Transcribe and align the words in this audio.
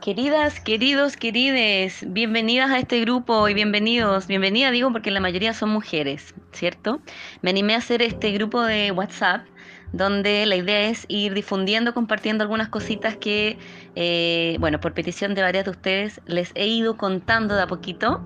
Queridas, 0.00 0.60
queridos, 0.60 1.16
querides, 1.16 2.04
bienvenidas 2.06 2.70
a 2.70 2.78
este 2.78 3.00
grupo 3.00 3.48
y 3.48 3.54
bienvenidos. 3.54 4.28
Bienvenida 4.28 4.70
digo 4.70 4.92
porque 4.92 5.10
la 5.10 5.18
mayoría 5.18 5.52
son 5.52 5.70
mujeres, 5.70 6.34
¿cierto? 6.52 7.00
Me 7.42 7.50
animé 7.50 7.74
a 7.74 7.78
hacer 7.78 8.00
este 8.02 8.30
grupo 8.30 8.62
de 8.62 8.92
WhatsApp 8.92 9.44
donde 9.92 10.46
la 10.46 10.54
idea 10.54 10.88
es 10.88 11.04
ir 11.08 11.34
difundiendo, 11.34 11.94
compartiendo 11.94 12.42
algunas 12.42 12.68
cositas 12.68 13.16
que, 13.16 13.58
eh, 13.96 14.56
bueno, 14.60 14.78
por 14.78 14.94
petición 14.94 15.34
de 15.34 15.42
varias 15.42 15.64
de 15.64 15.72
ustedes, 15.72 16.20
les 16.26 16.52
he 16.54 16.68
ido 16.68 16.96
contando 16.96 17.56
de 17.56 17.62
a 17.62 17.66
poquito 17.66 18.22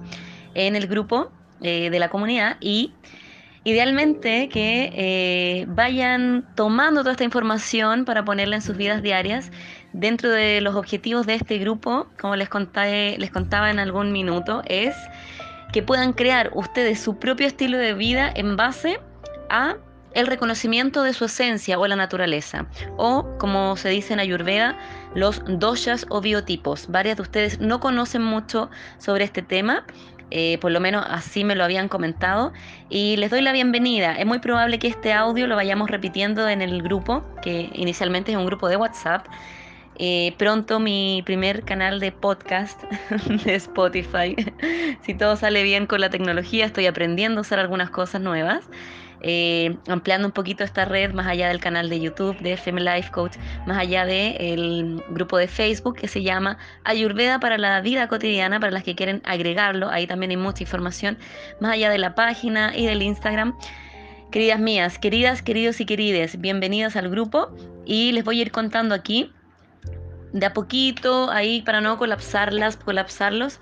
en 0.55 0.77
el 0.77 0.87
grupo 0.87 1.33
eh, 1.63 1.89
de 1.89 1.99
la 1.99 2.11
comunidad 2.11 2.59
y 2.61 2.93
idealmente 3.65 4.49
que 4.49 4.93
eh, 4.95 5.67
vayan 5.69 6.47
tomando 6.55 7.03
toda 7.03 7.13
esta 7.13 7.25
información 7.25 8.05
para 8.05 8.25
ponerla 8.25 8.57
en 8.57 8.63
sus 8.63 8.77
vidas 8.77 9.03
diarias. 9.03 9.51
Dentro 9.93 10.31
de 10.31 10.61
los 10.61 10.75
objetivos 10.75 11.27
de 11.27 11.35
este 11.35 11.59
grupo, 11.59 12.07
como 12.21 12.35
les, 12.37 12.49
les 13.19 13.31
contaba 13.31 13.71
en 13.71 13.79
algún 13.79 14.11
minuto, 14.13 14.63
es 14.67 14.95
que 15.73 15.83
puedan 15.83 16.13
crear 16.13 16.51
ustedes 16.55 17.01
su 17.01 17.19
propio 17.19 17.47
estilo 17.47 17.79
de 17.79 17.95
vida 17.95 18.31
en 18.35 18.57
base 18.57 19.01
a 19.49 19.77
el 20.15 20.27
reconocimiento 20.27 21.03
de 21.03 21.15
su 21.15 21.25
esencia 21.25 21.79
o 21.79 21.87
la 21.87 21.97
naturaleza, 21.97 22.67
o 22.97 23.27
como 23.39 23.77
se 23.77 23.89
dice 23.89 24.13
en 24.13 24.21
Ayurveda, 24.21 24.77
los 25.15 25.43
doshas 25.47 26.05
o 26.11 26.21
biotipos. 26.21 26.87
Varias 26.89 27.17
de 27.17 27.23
ustedes 27.23 27.61
no 27.61 27.81
conocen 27.81 28.23
mucho 28.23 28.71
sobre 28.99 29.25
este 29.25 29.41
tema, 29.41 29.85
eh, 30.35 30.57
por 30.59 30.73
lo 30.73 30.81
menos 30.81 31.05
así 31.09 31.45
me 31.45 31.55
lo 31.55 31.63
habían 31.63 31.89
comentado, 31.89 32.55
y 32.89 33.17
les 33.17 33.31
doy 33.31 33.43
la 33.43 33.53
bienvenida. 33.53 34.15
Es 34.15 34.25
muy 34.25 34.39
probable 34.39 34.79
que 34.79 34.89
este 34.89 35.13
audio 35.13 35.47
lo 35.47 35.57
vayamos 35.57 35.91
repitiendo 35.91 36.49
en 36.49 36.63
el 36.63 36.83
grupo, 36.83 37.23
que 37.43 37.69
inicialmente 37.75 38.33
es 38.33 38.39
un 38.39 38.47
grupo 38.47 38.69
de 38.69 38.77
WhatsApp. 38.77 39.27
Eh, 39.97 40.35
pronto 40.39 40.81
mi 40.81 41.23
primer 41.27 41.65
canal 41.65 42.01
de 42.01 42.13
podcast 42.13 42.83
de 43.45 43.55
Spotify. 43.57 44.35
si 45.03 45.15
todo 45.15 45.37
sale 45.37 45.63
bien 45.63 45.87
con 45.87 46.01
la 46.01 46.09
tecnología, 46.09 46.65
estoy 46.65 46.87
aprendiendo 46.87 47.41
a 47.41 47.43
hacer 47.43 47.59
algunas 47.59 47.91
cosas 47.91 48.23
nuevas. 48.23 48.65
Eh, 49.25 49.77
ampliando 49.87 50.27
un 50.27 50.33
poquito 50.33 50.65
esta 50.65 50.85
red 50.85 51.13
más 51.13 51.29
allá 51.29 51.49
del 51.49 51.61
canal 51.61 51.89
de 51.89 52.01
YouTube 52.01 52.37
de 52.41 52.55
FM 52.55 52.81
Life 52.81 53.13
Coach, 53.13 53.37
más 53.67 53.79
allá 53.79 54.05
del 54.05 55.01
grupo 55.11 55.39
de 55.39 55.47
Facebook 55.47 55.97
que 55.97 56.09
se 56.09 56.25
llama 56.25 56.59
Ayurveda 56.83 57.39
para 57.39 57.57
la 57.57 57.81
vida 57.81 58.09
cotidiana, 58.09 58.59
para 58.59 58.73
las 58.73 58.83
que 58.83 58.97
quieren 58.97 59.23
agregarlo, 59.25 59.89
ahí 59.91 60.09
también 60.09 60.31
hay 60.31 60.37
mucha 60.37 60.65
información, 60.65 61.19
más 61.61 61.75
allá 61.75 61.89
de 61.91 61.99
la 61.99 62.17
página 62.17 62.77
y 62.77 62.87
del 62.87 63.01
Instagram. 63.01 63.57
Queridas 64.33 64.59
mías, 64.59 64.99
queridas, 64.99 65.41
queridos 65.41 65.81
y 65.81 65.87
querides, 65.87 66.41
bienvenidas 66.41 66.97
al 66.97 67.09
grupo 67.09 67.55
y 67.85 68.11
les 68.13 68.25
voy 68.25 68.41
a 68.41 68.43
ir 68.43 68.51
contando 68.51 68.95
aquí 68.95 69.31
de 70.33 70.47
a 70.47 70.53
poquito, 70.53 71.31
ahí 71.31 71.63
para 71.63 71.81
no 71.81 71.99
colapsarlas, 71.99 72.77
colapsarlos, 72.77 73.61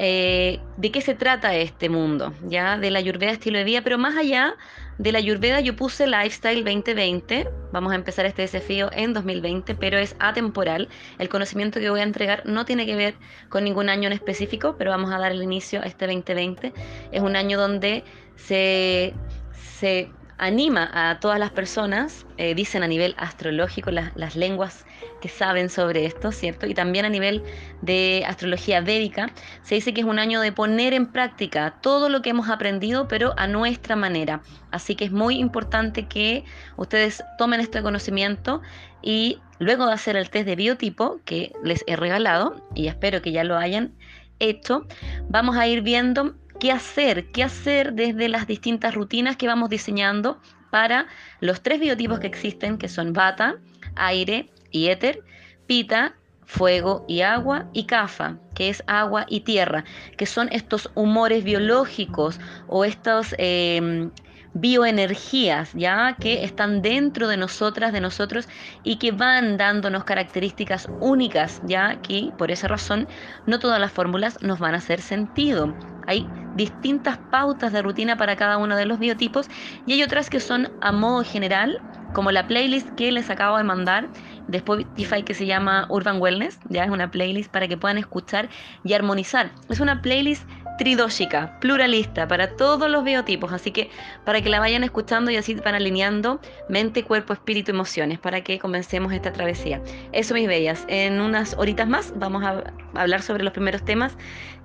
eh, 0.00 0.60
de 0.76 0.92
qué 0.92 1.00
se 1.00 1.14
trata 1.14 1.56
este 1.56 1.88
mundo, 1.88 2.32
ya 2.44 2.78
de 2.78 2.90
la 2.92 3.00
Ayurveda 3.00 3.32
estilo 3.32 3.58
de 3.58 3.64
vida, 3.64 3.82
pero 3.82 3.98
más 3.98 4.16
allá 4.16 4.54
de 4.98 5.10
la 5.10 5.18
Ayurveda 5.18 5.58
yo 5.60 5.74
puse 5.74 6.06
Lifestyle 6.06 6.62
2020, 6.62 7.48
vamos 7.72 7.92
a 7.92 7.96
empezar 7.96 8.24
este 8.24 8.42
desafío 8.42 8.90
en 8.92 9.12
2020, 9.12 9.74
pero 9.74 9.98
es 9.98 10.14
atemporal. 10.20 10.88
El 11.18 11.28
conocimiento 11.28 11.80
que 11.80 11.90
voy 11.90 11.98
a 11.98 12.04
entregar 12.04 12.46
no 12.46 12.64
tiene 12.64 12.86
que 12.86 12.94
ver 12.94 13.14
con 13.48 13.64
ningún 13.64 13.88
año 13.88 14.06
en 14.06 14.12
específico, 14.12 14.76
pero 14.78 14.92
vamos 14.92 15.10
a 15.12 15.18
dar 15.18 15.32
el 15.32 15.42
inicio 15.42 15.80
a 15.82 15.86
este 15.86 16.06
2020. 16.06 16.72
Es 17.10 17.20
un 17.20 17.34
año 17.34 17.58
donde 17.58 18.04
se, 18.36 19.14
se 19.52 20.10
anima 20.38 20.90
a 20.92 21.18
todas 21.18 21.40
las 21.40 21.50
personas, 21.50 22.24
eh, 22.36 22.54
dicen 22.54 22.84
a 22.84 22.86
nivel 22.86 23.16
astrológico, 23.18 23.90
las 23.90 24.36
lenguas 24.36 24.84
que 25.20 25.28
saben 25.28 25.68
sobre 25.68 26.06
esto, 26.06 26.32
¿cierto? 26.32 26.66
Y 26.66 26.74
también 26.74 27.04
a 27.04 27.08
nivel 27.08 27.42
de 27.82 28.24
astrología 28.26 28.80
védica, 28.80 29.30
se 29.62 29.74
dice 29.74 29.92
que 29.92 30.00
es 30.00 30.06
un 30.06 30.18
año 30.18 30.40
de 30.40 30.52
poner 30.52 30.94
en 30.94 31.06
práctica 31.06 31.78
todo 31.80 32.08
lo 32.08 32.22
que 32.22 32.30
hemos 32.30 32.48
aprendido, 32.48 33.08
pero 33.08 33.34
a 33.36 33.46
nuestra 33.46 33.96
manera. 33.96 34.42
Así 34.70 34.94
que 34.94 35.04
es 35.04 35.12
muy 35.12 35.38
importante 35.38 36.06
que 36.06 36.44
ustedes 36.76 37.22
tomen 37.38 37.60
este 37.60 37.82
conocimiento 37.82 38.62
y 39.02 39.38
luego 39.58 39.86
de 39.86 39.92
hacer 39.92 40.16
el 40.16 40.30
test 40.30 40.46
de 40.46 40.56
biotipo 40.56 41.20
que 41.24 41.52
les 41.62 41.84
he 41.86 41.96
regalado, 41.96 42.66
y 42.74 42.88
espero 42.88 43.22
que 43.22 43.32
ya 43.32 43.44
lo 43.44 43.56
hayan 43.56 43.92
hecho, 44.38 44.86
vamos 45.28 45.56
a 45.56 45.66
ir 45.66 45.82
viendo 45.82 46.34
qué 46.60 46.72
hacer, 46.72 47.30
qué 47.32 47.42
hacer 47.42 47.92
desde 47.92 48.28
las 48.28 48.46
distintas 48.46 48.94
rutinas 48.94 49.36
que 49.36 49.46
vamos 49.46 49.70
diseñando 49.70 50.40
para 50.70 51.06
los 51.40 51.62
tres 51.62 51.80
biotipos 51.80 52.20
que 52.20 52.26
existen, 52.26 52.78
que 52.78 52.88
son 52.88 53.12
bata, 53.12 53.56
aire 53.96 54.52
y 54.70 54.88
éter, 54.88 55.24
pita, 55.66 56.18
fuego 56.44 57.04
y 57.08 57.20
agua, 57.22 57.68
y 57.72 57.86
kafa, 57.86 58.40
que 58.54 58.68
es 58.70 58.82
agua 58.86 59.26
y 59.28 59.40
tierra, 59.42 59.84
que 60.16 60.26
son 60.26 60.48
estos 60.52 60.90
humores 60.94 61.44
biológicos 61.44 62.40
o 62.66 62.84
estos 62.84 63.34
em, 63.38 64.12
bioenergías, 64.52 65.72
ya 65.74 66.16
que 66.18 66.44
están 66.44 66.82
dentro 66.82 67.28
de 67.28 67.36
nosotras, 67.36 67.92
de 67.92 68.00
nosotros 68.00 68.48
y 68.82 68.98
que 68.98 69.12
van 69.12 69.56
dándonos 69.56 70.04
características 70.04 70.90
únicas, 70.98 71.58
ya 71.62 72.00
que 72.00 72.32
por 72.36 72.50
esa 72.50 72.68
razón 72.68 73.08
no 73.46 73.58
todas 73.58 73.80
las 73.80 73.92
fórmulas 73.92 74.38
nos 74.42 74.58
van 74.58 74.74
a 74.74 74.78
hacer 74.78 75.02
sentido. 75.02 75.76
Hay 76.06 76.32
distintas 76.54 77.18
pautas 77.28 77.72
de 77.72 77.82
rutina 77.82 78.16
para 78.16 78.36
cada 78.36 78.56
uno 78.58 78.76
de 78.76 78.86
los 78.86 78.98
biotipos 78.98 79.48
y 79.84 79.92
hay 79.92 80.02
otras 80.02 80.30
que 80.30 80.40
son 80.40 80.72
a 80.80 80.92
modo 80.92 81.22
general, 81.24 81.84
como 82.12 82.32
la 82.32 82.46
playlist 82.46 82.88
que 82.90 83.12
les 83.12 83.30
acabo 83.30 83.56
de 83.58 83.64
mandar 83.64 84.08
de 84.48 84.58
Spotify 84.58 85.22
que 85.22 85.34
se 85.34 85.46
llama 85.46 85.86
Urban 85.90 86.20
Wellness, 86.20 86.58
ya 86.68 86.84
es 86.84 86.90
una 86.90 87.10
playlist 87.10 87.50
para 87.50 87.68
que 87.68 87.76
puedan 87.76 87.98
escuchar 87.98 88.48
y 88.84 88.94
armonizar. 88.94 89.50
Es 89.68 89.80
una 89.80 90.00
playlist 90.00 90.48
tridóxica, 90.78 91.58
pluralista, 91.60 92.26
para 92.26 92.56
todos 92.56 92.88
los 92.88 93.04
biotipos, 93.04 93.52
así 93.52 93.72
que 93.72 93.90
para 94.24 94.40
que 94.40 94.48
la 94.48 94.60
vayan 94.60 94.84
escuchando 94.84 95.30
y 95.30 95.36
así 95.36 95.54
van 95.54 95.74
alineando 95.74 96.40
mente, 96.68 97.02
cuerpo, 97.02 97.34
espíritu, 97.34 97.72
emociones, 97.72 98.18
para 98.18 98.42
que 98.42 98.58
comencemos 98.58 99.12
esta 99.12 99.32
travesía. 99.32 99.82
Eso, 100.12 100.34
mis 100.34 100.46
bellas, 100.46 100.84
en 100.88 101.20
unas 101.20 101.54
horitas 101.58 101.88
más 101.88 102.14
vamos 102.16 102.44
a 102.44 102.62
hablar 102.94 103.22
sobre 103.22 103.44
los 103.44 103.52
primeros 103.52 103.84
temas, 103.84 104.16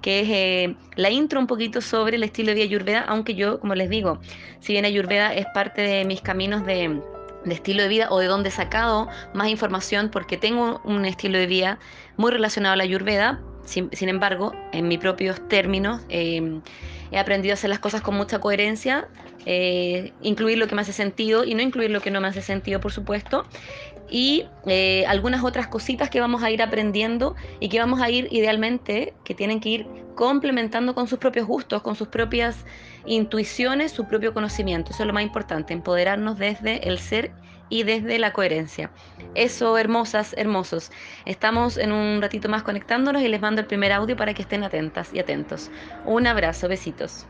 que 0.01 0.21
es 0.21 0.29
eh, 0.29 0.75
la 0.95 1.09
intro 1.09 1.39
un 1.39 1.47
poquito 1.47 1.81
sobre 1.81 2.15
el 2.15 2.23
estilo 2.23 2.49
de 2.49 2.55
vida 2.55 2.65
Ayurveda, 2.65 3.05
aunque 3.07 3.33
yo, 3.33 3.59
como 3.59 3.73
les 3.73 3.89
digo, 3.89 4.19
si 4.59 4.73
bien 4.73 4.85
Ayurveda 4.85 5.33
es 5.33 5.47
parte 5.47 5.81
de 5.81 6.05
mis 6.05 6.21
caminos 6.21 6.65
de 6.65 7.01
de 7.45 7.53
estilo 7.53 7.83
de 7.83 7.89
vida 7.89 8.07
o 8.09 8.19
de 8.19 8.27
dónde 8.27 8.49
he 8.49 8.51
sacado 8.51 9.07
más 9.33 9.47
información 9.49 10.09
porque 10.09 10.37
tengo 10.37 10.81
un 10.83 11.05
estilo 11.05 11.37
de 11.37 11.47
vida 11.47 11.79
muy 12.17 12.31
relacionado 12.31 12.73
a 12.73 12.75
la 12.77 12.83
ayurveda. 12.83 13.41
Sin, 13.65 14.09
embargo, 14.09 14.53
en 14.73 14.89
mis 14.89 14.99
propios 14.99 15.47
términos, 15.47 16.01
em, 16.09 16.61
he 17.11 17.17
aprendido 17.17 17.53
a 17.53 17.55
hacer 17.55 17.69
las 17.69 17.79
cosas 17.79 18.01
con 18.01 18.15
mucha 18.15 18.39
coherencia, 18.39 19.07
eh, 19.45 20.11
incluir 20.21 20.57
lo 20.57 20.67
que 20.67 20.75
me 20.75 20.81
hace 20.81 20.93
sentido 20.93 21.45
y 21.45 21.53
no 21.53 21.61
incluir 21.61 21.89
lo 21.89 22.01
que 22.01 22.11
no 22.11 22.19
me 22.19 22.27
hace 22.27 22.41
sentido, 22.41 22.81
por 22.81 22.91
supuesto. 22.91 23.45
Y 24.09 24.45
eh, 24.65 25.05
algunas 25.07 25.43
otras 25.43 25.67
cositas 25.67 26.09
que 26.09 26.19
vamos 26.19 26.43
a 26.43 26.51
ir 26.51 26.61
aprendiendo 26.61 27.35
y 27.59 27.69
que 27.69 27.79
vamos 27.79 28.01
a 28.01 28.09
ir 28.09 28.27
idealmente, 28.31 29.13
que 29.23 29.33
tienen 29.33 29.59
que 29.59 29.69
ir 29.69 29.87
complementando 30.15 30.93
con 30.93 31.07
sus 31.07 31.19
propios 31.19 31.47
gustos, 31.47 31.81
con 31.81 31.95
sus 31.95 32.07
propias 32.07 32.65
intuiciones, 33.05 33.91
su 33.91 34.05
propio 34.07 34.33
conocimiento. 34.33 34.91
Eso 34.91 35.03
es 35.03 35.07
lo 35.07 35.13
más 35.13 35.23
importante, 35.23 35.73
empoderarnos 35.73 36.37
desde 36.37 36.87
el 36.87 36.99
ser 36.99 37.31
y 37.69 37.83
desde 37.83 38.19
la 38.19 38.33
coherencia. 38.33 38.91
Eso, 39.33 39.77
hermosas, 39.77 40.35
hermosos. 40.37 40.91
Estamos 41.25 41.77
en 41.77 41.91
un 41.91 42.21
ratito 42.21 42.49
más 42.49 42.61
conectándonos 42.61 43.23
y 43.23 43.27
les 43.27 43.41
mando 43.41 43.61
el 43.61 43.67
primer 43.67 43.91
audio 43.91 44.15
para 44.15 44.33
que 44.33 44.43
estén 44.43 44.63
atentas 44.63 45.11
y 45.13 45.19
atentos. 45.19 45.71
Un 46.05 46.27
abrazo, 46.27 46.67
besitos. 46.67 47.25